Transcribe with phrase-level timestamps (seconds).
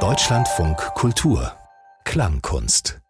[0.00, 1.56] Deutschlandfunk Kultur
[2.04, 3.00] Klangkunst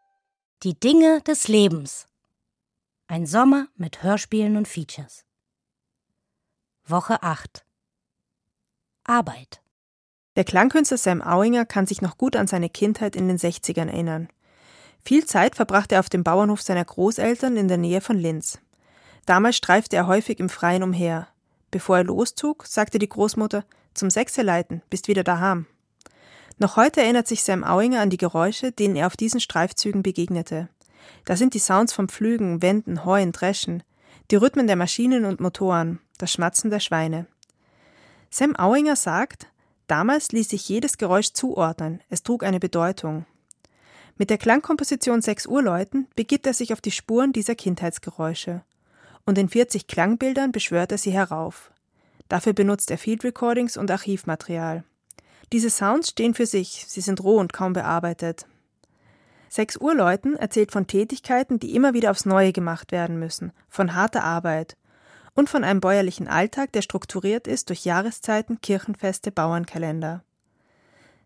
[0.63, 2.07] Die Dinge des Lebens.
[3.09, 5.25] Ein Sommer mit Hörspielen und Features.
[6.87, 7.65] Woche 8.
[9.03, 9.61] Arbeit.
[10.37, 14.29] Der Klangkünstler Sam Auinger kann sich noch gut an seine Kindheit in den 60ern erinnern.
[15.01, 18.61] Viel Zeit verbrachte er auf dem Bauernhof seiner Großeltern in der Nähe von Linz.
[19.25, 21.27] Damals streifte er häufig im Freien umher.
[21.73, 23.65] Bevor er loszog, sagte die Großmutter,
[23.97, 25.67] zum Sechse leiten, bist wieder daheim.
[26.59, 30.69] Noch heute erinnert sich Sam Auinger an die Geräusche, denen er auf diesen Streifzügen begegnete.
[31.25, 33.83] Da sind die Sounds vom Pflügen, Wenden, Heuen, Dreschen,
[34.31, 37.27] die Rhythmen der Maschinen und Motoren, das Schmatzen der Schweine.
[38.31, 39.49] Sam Auinger sagt,
[39.87, 43.25] Damals ließ sich jedes Geräusch zuordnen, es trug eine Bedeutung.
[44.17, 48.65] Mit der Klangkomposition Sechs Uhr läuten begibt er sich auf die Spuren dieser Kindheitsgeräusche.
[49.27, 51.71] Und in 40 Klangbildern beschwört er sie herauf.
[52.29, 54.85] Dafür benutzt er Field Recordings und Archivmaterial.
[55.53, 58.47] Diese Sounds stehen für sich, sie sind roh und kaum bearbeitet.
[59.49, 63.95] Sechs Uhr läuten erzählt von Tätigkeiten, die immer wieder aufs Neue gemacht werden müssen, von
[63.95, 64.77] harter Arbeit,
[65.35, 70.25] und von einem bäuerlichen Alltag, der strukturiert ist durch Jahreszeiten, Kirchenfeste, Bauernkalender.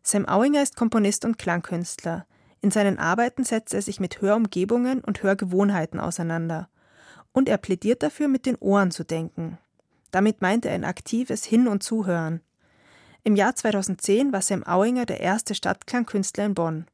[0.03, 2.27] Sam Auinger ist Komponist und Klangkünstler.
[2.61, 6.69] In seinen Arbeiten setzt er sich mit Hörumgebungen und Hörgewohnheiten auseinander.
[7.33, 9.59] Und er plädiert dafür, mit den Ohren zu denken.
[10.11, 12.41] Damit meint er ein aktives Hin- und Zuhören.
[13.23, 16.87] Im Jahr 2010 war Sam Auinger der erste Stadtklangkünstler in Bonn.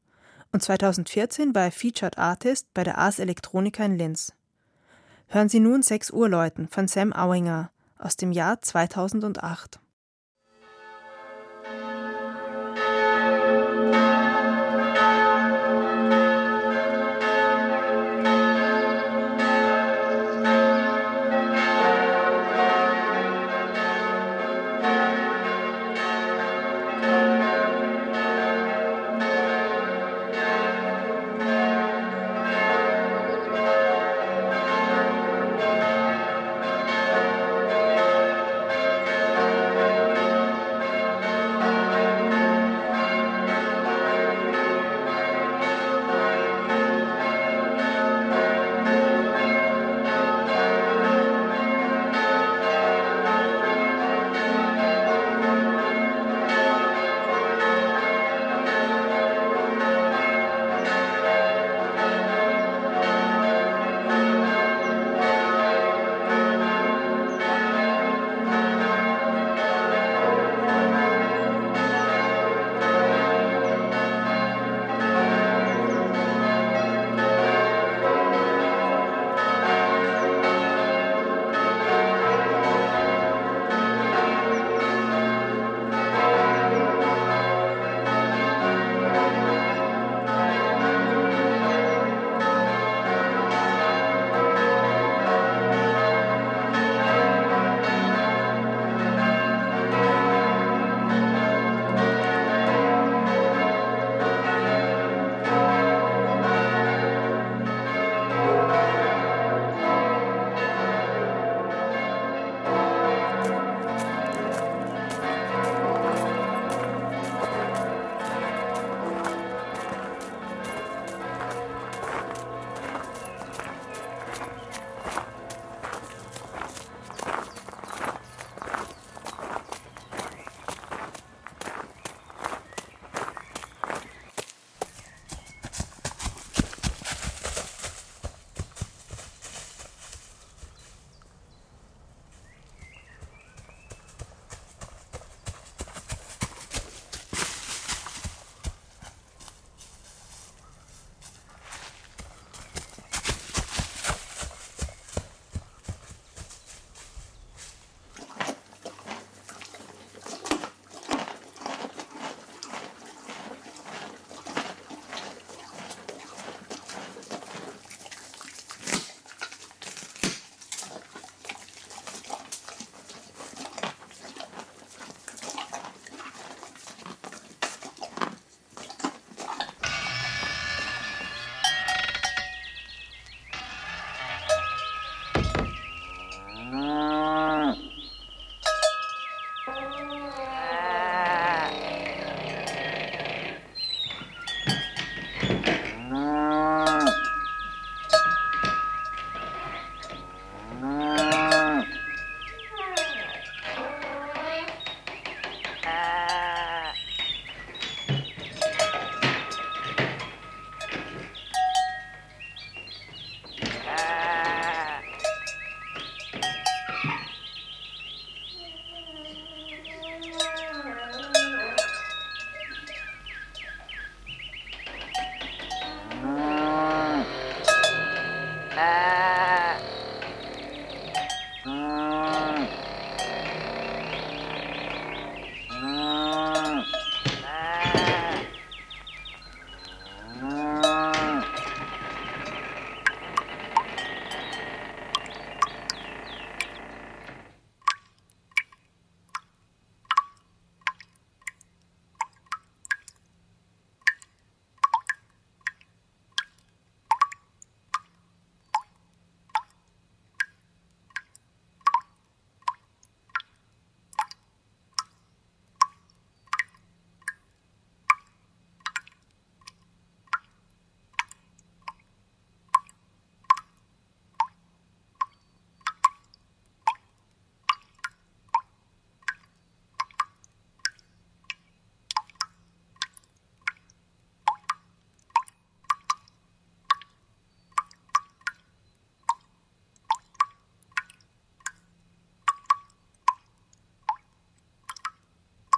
[0.51, 4.33] Und 2014 war er Featured Artist bei der Ars Electronica in Linz.
[5.27, 9.79] Hören Sie nun 6 Uhr läuten von Sam Auinger aus dem Jahr 2008.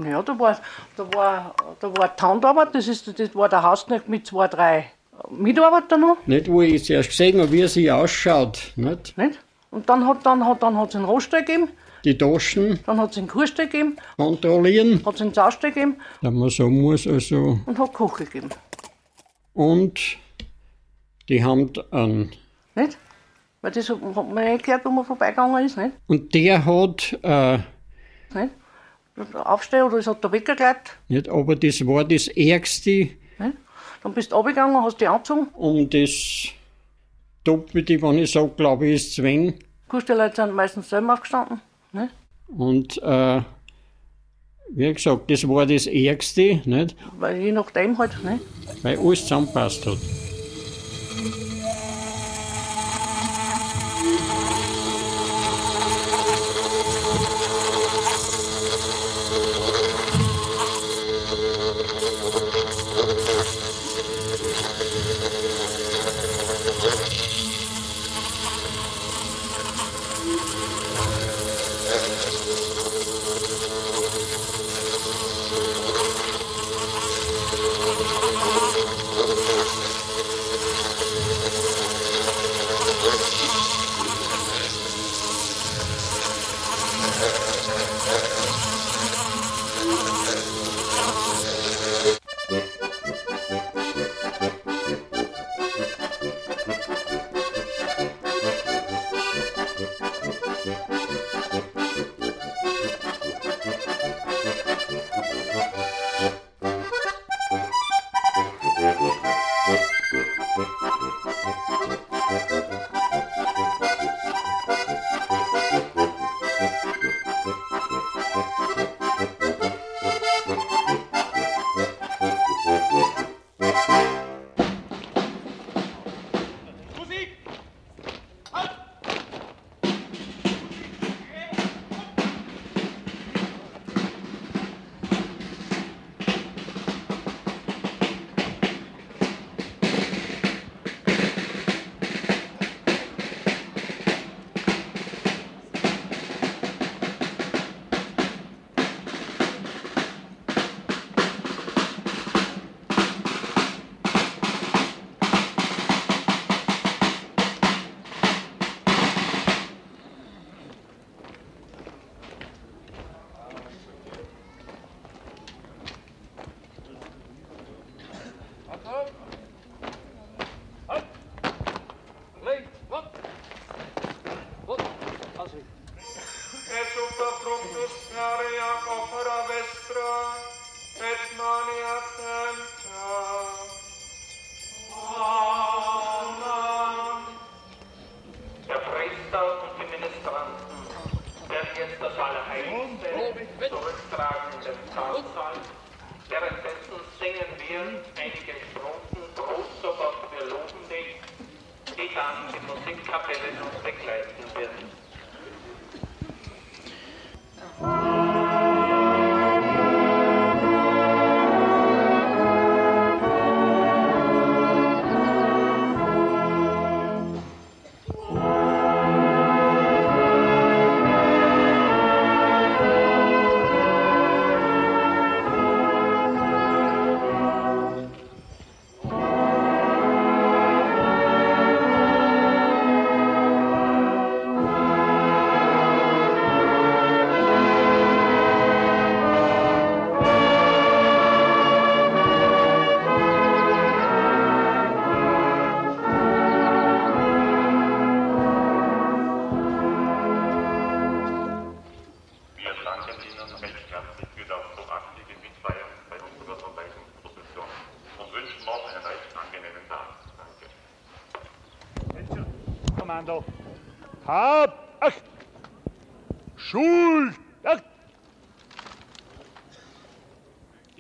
[0.05, 0.59] Ja, da war,
[0.95, 4.91] da war, da war die Handarbeit, das, ist, das war der Hausknecht mit zwei, drei
[5.29, 6.17] Mitarbeitern noch.
[6.25, 8.73] Nicht, wo ich zuerst gesehen habe, wie sie ausschaut.
[8.75, 9.17] Nicht?
[9.17, 9.39] Nicht?
[9.71, 11.69] Und dann hat dann hat dann hat's einen Rohstall gegeben,
[12.03, 16.33] Die Taschen dann hat es einen Kurstall gegeben, kontrollieren, hat es einen Saustall gegeben wenn
[16.33, 17.05] man sagen muss.
[17.05, 17.59] Also.
[17.65, 18.49] und hat Koch gegeben.
[19.53, 19.99] Und
[21.27, 22.31] die haben einen.
[22.75, 22.97] Nicht?
[23.61, 25.91] Weil das hat man eh gehört, wo man vorbeigegangen ist, nicht?
[26.07, 27.57] Und der hat, äh,
[28.33, 28.53] nicht?
[29.33, 33.09] Aufstehen oder es hat der Wecker geleitet, nicht, aber das war das Ärgste?
[34.01, 36.49] Dann bist du runtergegangen, hast dich angezogen, um das
[37.43, 39.55] Doppelte, wenn ich sage, glaube ich, ist Zwang.
[39.89, 41.59] Kurstelleute sind meistens selber aufgestanden,
[41.91, 42.13] nicht?
[42.47, 43.41] Und äh,
[44.71, 46.95] wie gesagt, das war das Ärgste, nicht?
[47.17, 48.43] Weil je nachdem halt, nicht?
[48.83, 49.97] weil alles zusammenpasst hat.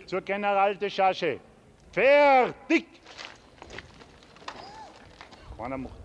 [0.09, 1.39] Zur Generaldecharge.
[1.91, 2.85] Fertig.
[5.55, 5.98] Keiner macht.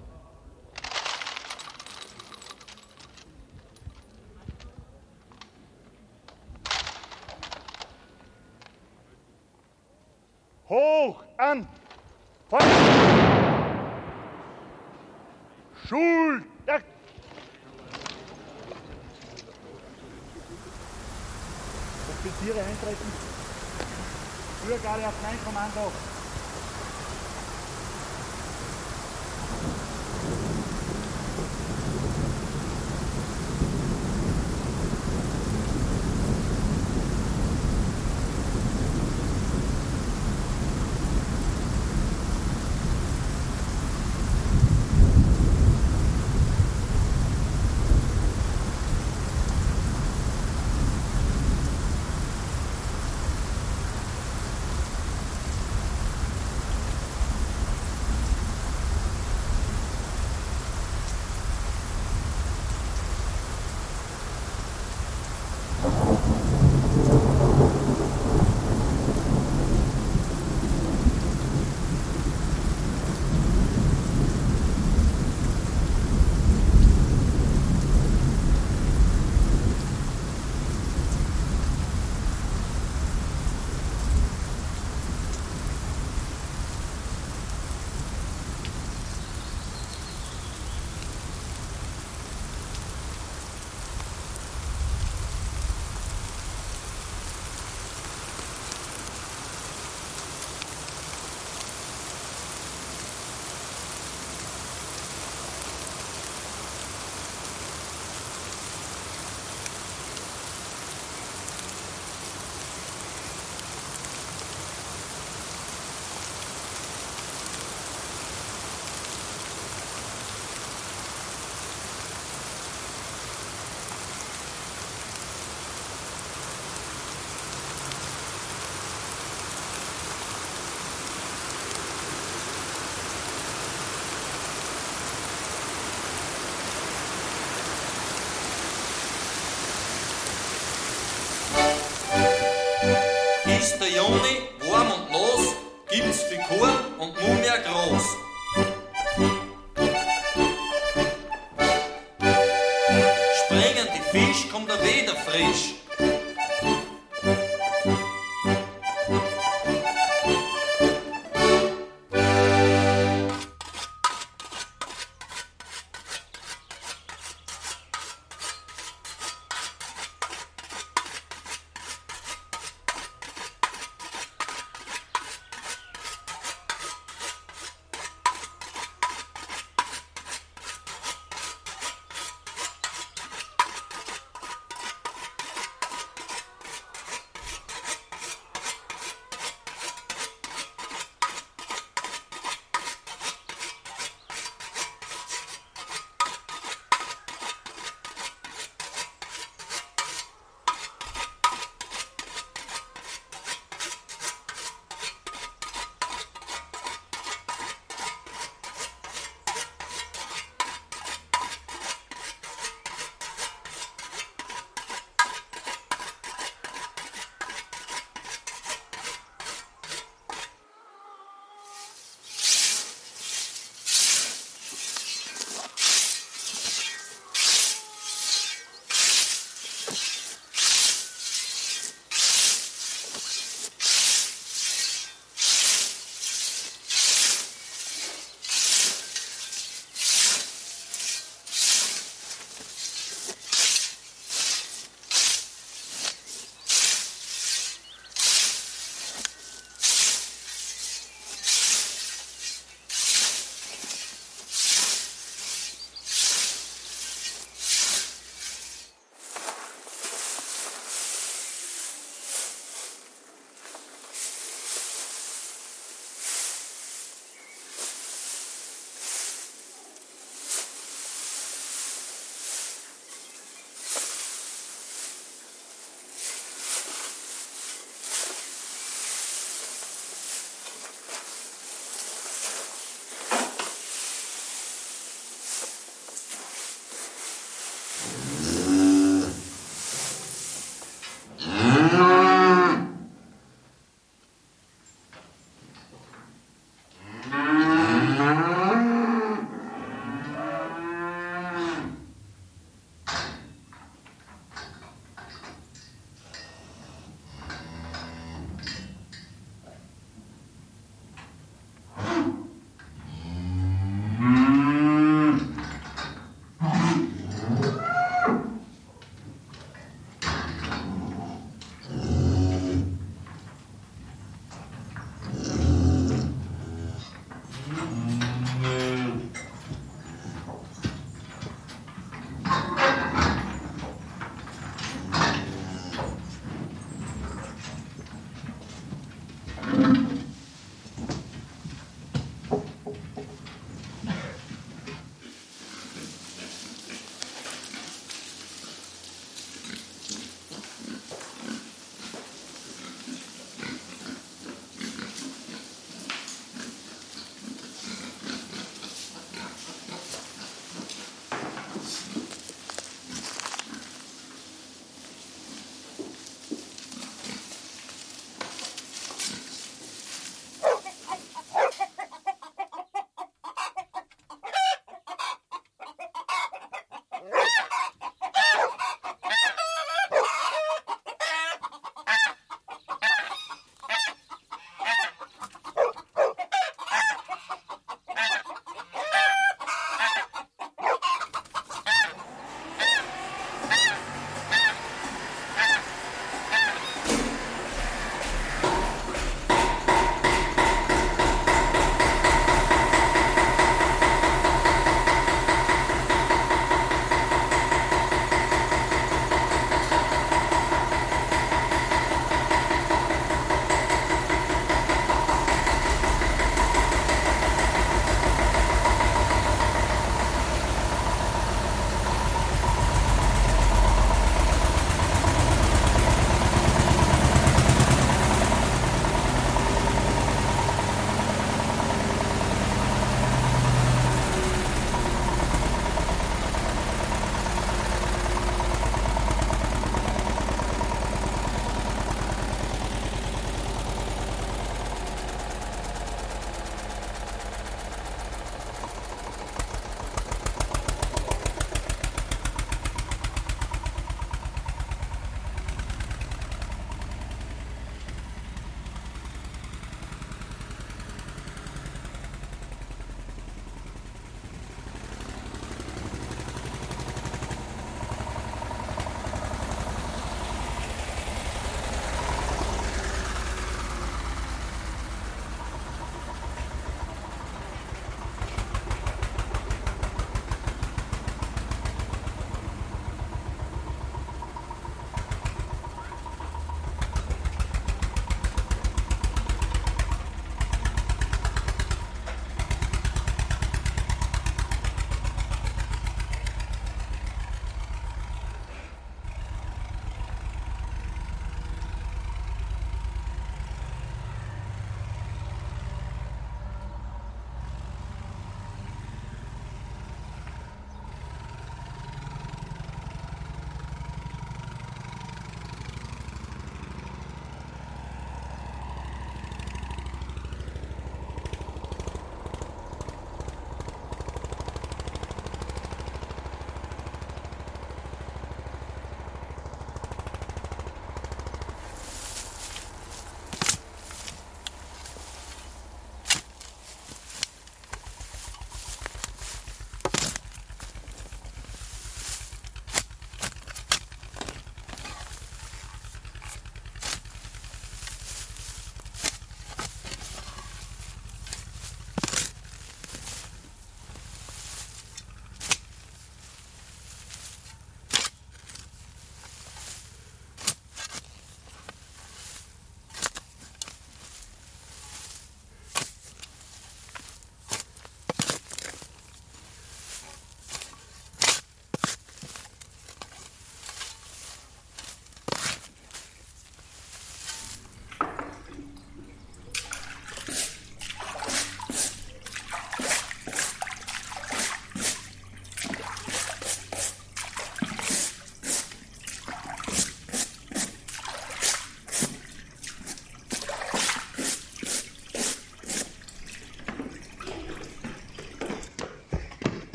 [145.94, 148.23] Gibt's Figur und nunmehr groß.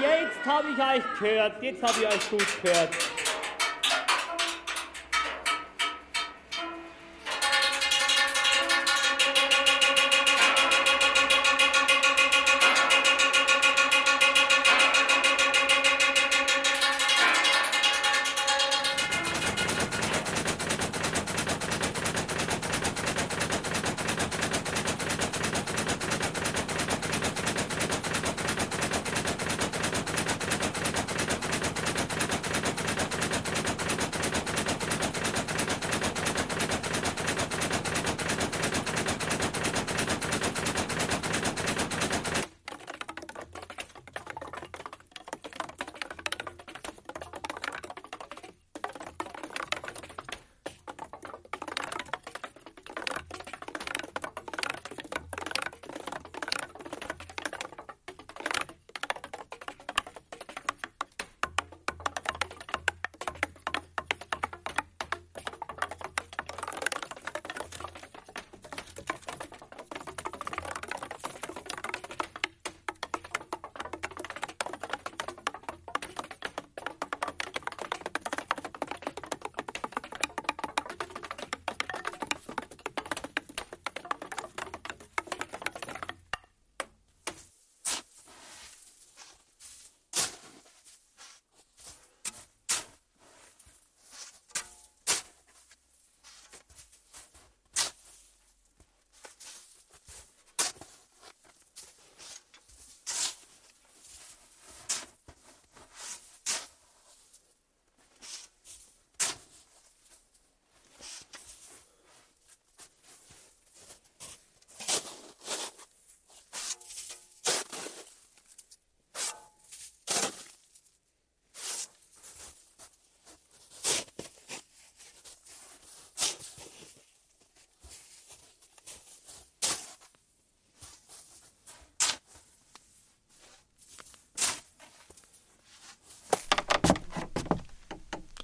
[0.00, 1.52] Jetzt habe ich euch gehört.
[1.62, 2.90] Jetzt habe ich euch gut gehört.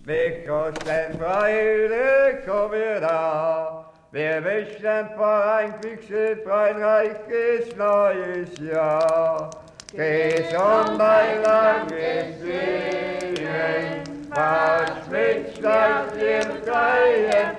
[0.07, 3.87] Wegkosten Freude, komm wir da.
[4.13, 9.49] Wir möchten vor ein glückliches, reiches neues Jahr.
[9.93, 17.55] Gesund ein langes Leben, was mit Schlag im Freien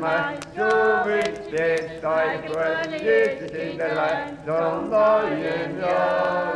[0.00, 0.62] mein so
[1.08, 6.51] wird es ein fröhliches Kinderlein zum neuen Jahre.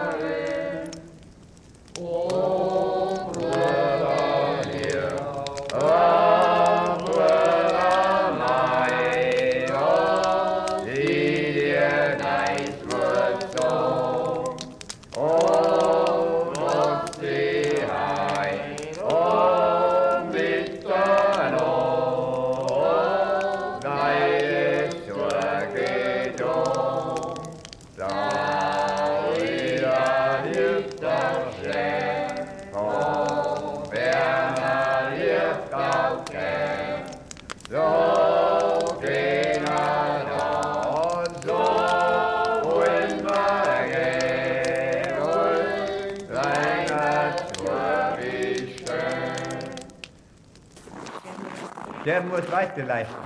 [52.06, 53.16] Der muss weiterleiten.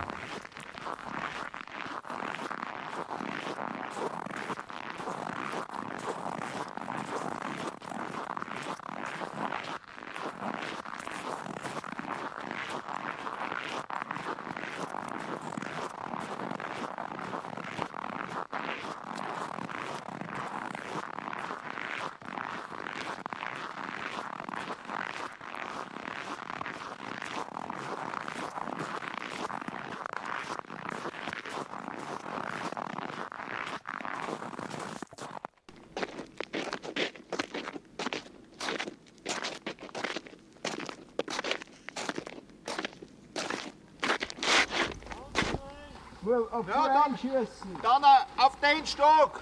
[46.60, 47.76] Auf ja, dann schießen.
[47.82, 49.40] Dann äh, auf den Stock.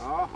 [0.00, 0.28] Ja.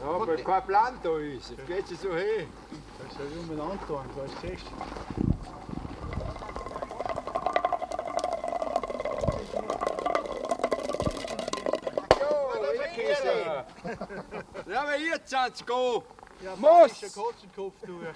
[0.00, 1.50] Ja, weil kein Plan da ist.
[1.50, 2.46] Jetzt geht sie so hin.
[3.02, 4.66] Das soll ich umeinander tun, was siehst
[14.68, 16.04] Ja, aber ihr zahlt go.
[16.42, 17.02] Ja, Muss!
[17.02, 18.08] ist ein kurzen Kopf durch.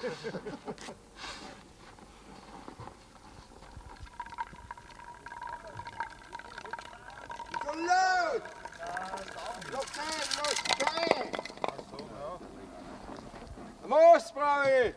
[13.90, 14.94] Samo spravi!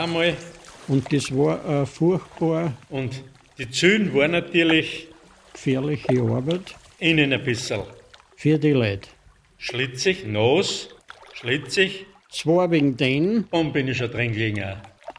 [0.00, 0.36] Auch einmal.
[0.88, 2.72] Und das war äh, furchtbar.
[2.88, 3.22] Und
[3.58, 5.08] die Zügen war natürlich.
[5.52, 6.74] Gefährliche Arbeit.
[6.98, 7.82] Innen ein bisschen.
[8.36, 9.08] Für die Leute.
[9.58, 10.88] Schlitzig, Nos,
[11.34, 12.06] schlitzig.
[12.30, 13.44] Zwar wegen denen.
[13.50, 14.76] Und bin ich schon drin gelegen.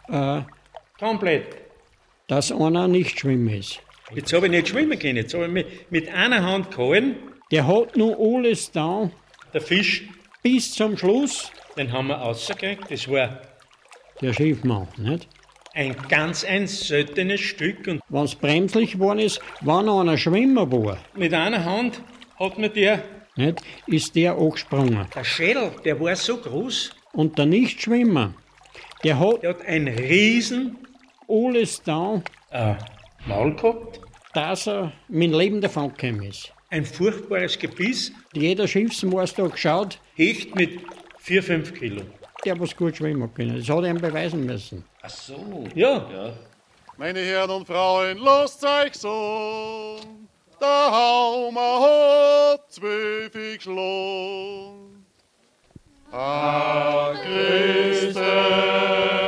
[0.07, 0.41] Äh,
[0.97, 1.45] Komplett.
[2.27, 3.81] Dass einer nicht schwimmen ist.
[4.13, 5.17] Jetzt habe ich nicht schwimmen können.
[5.17, 7.15] Jetzt habe ich mich mit einer Hand gehalten.
[7.51, 9.11] Der hat nur alles da.
[9.53, 10.03] Der Fisch.
[10.41, 11.51] Bis zum Schluss.
[11.77, 12.89] Den haben wir rausgekriegt.
[12.89, 13.41] Das war
[14.21, 15.27] der Schiffmann, nicht?
[15.73, 17.87] Ein ganz ein seltenes Stück.
[17.87, 20.97] Und wenn es bremslich geworden ist, wenn einer Schwimmer war.
[21.15, 22.01] Mit einer Hand
[22.37, 23.03] hat mir der.
[23.37, 25.07] Nicht, ist der angesprungen.
[25.15, 26.91] Der Schädel, der war so groß.
[27.13, 28.33] Und der Nichtschwimmer,
[29.03, 30.77] der hat, der hat ein riesen
[31.29, 32.75] alles da äh,
[33.25, 34.01] Maul gehabt,
[34.33, 36.51] dass er mit Leben davon gekommen ist.
[36.69, 38.11] Ein furchtbares Gebiss.
[38.33, 39.99] Jeder Schiffsmeister hat geschaut.
[40.15, 40.81] Hecht mit
[41.19, 42.01] 4, 5 Kilo
[42.45, 43.57] der was gut schwimmen können.
[43.57, 44.83] Das hat er ihm beweisen müssen.
[45.01, 45.65] Ach so.
[45.75, 46.09] Ja.
[46.11, 46.33] ja.
[46.97, 49.97] Meine Herren und Frauen, lasst euch so.
[50.59, 55.05] Der Haumer hat zwölfig Schlund.
[56.11, 59.20] Ah, Christen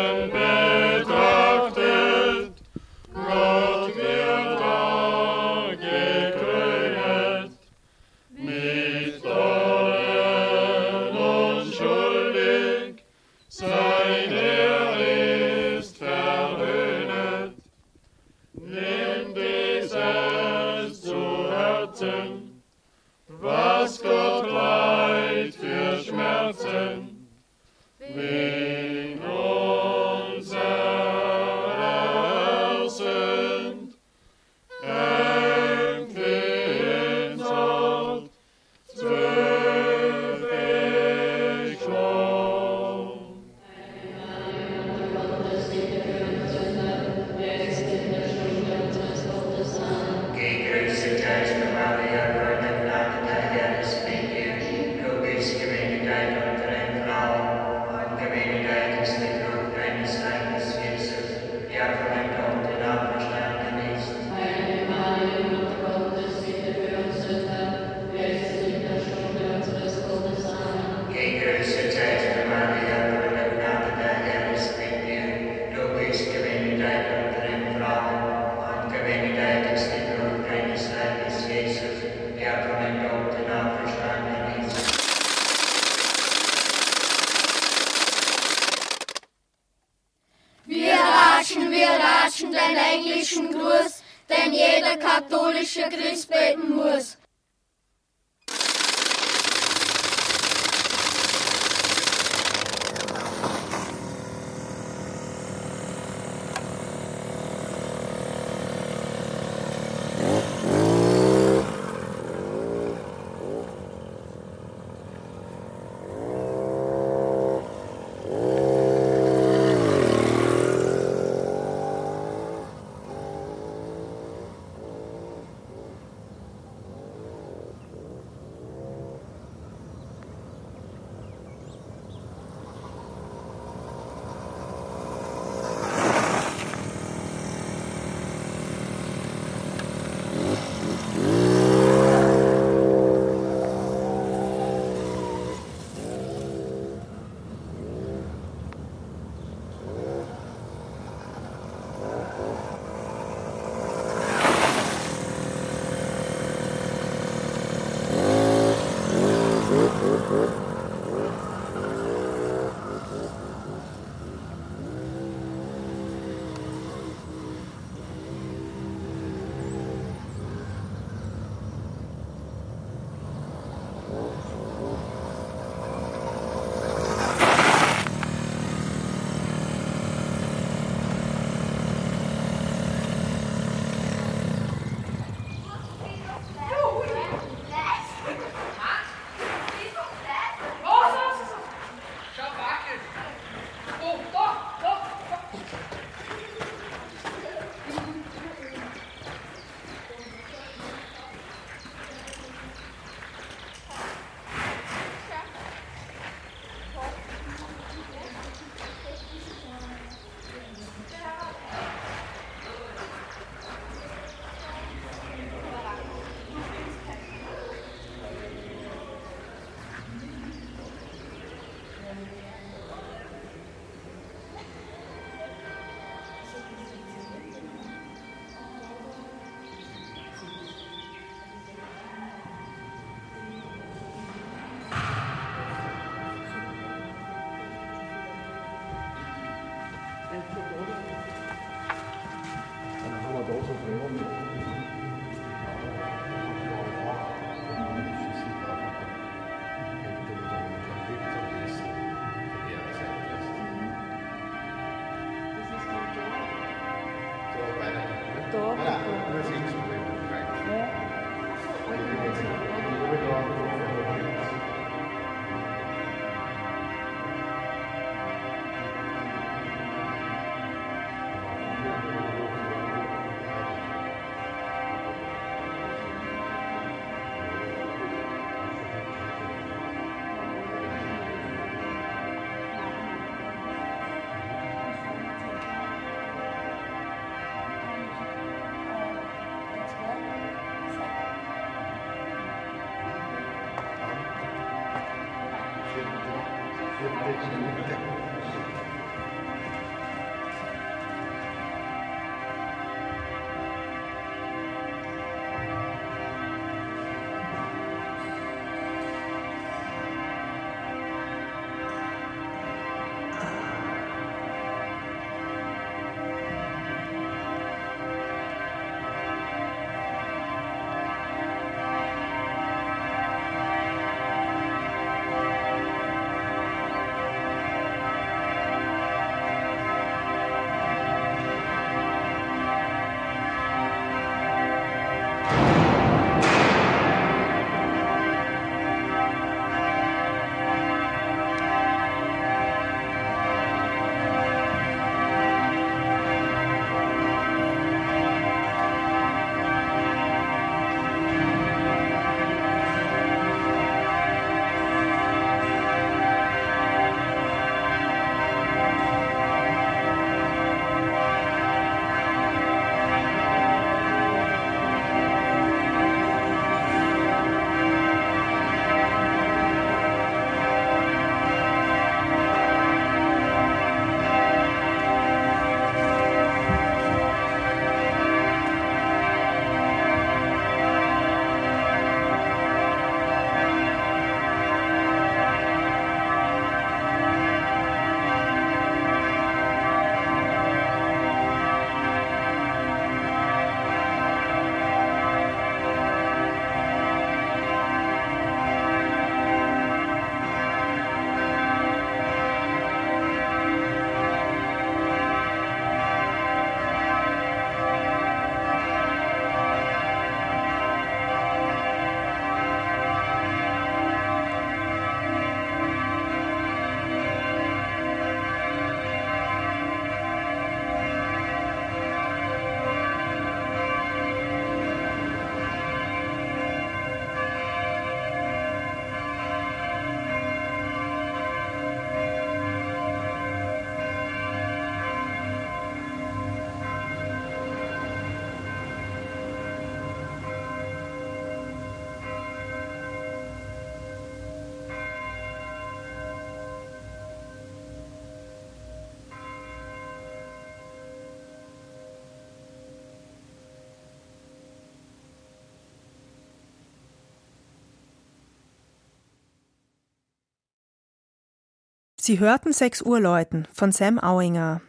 [462.26, 464.80] Sie hörten 6 Uhr läuten von Sam Auinger.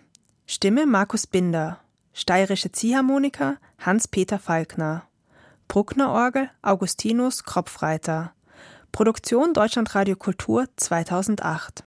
[0.46, 1.80] Stimme Markus Binder.
[2.12, 5.08] Steirische Ziehharmonika Hans-Peter Falkner.
[5.66, 8.32] Bruckner Orgel Augustinus Kropfreiter.
[8.92, 11.82] Produktion Deutschlandradio Kultur 2008